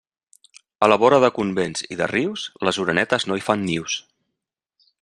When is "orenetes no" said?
2.85-3.39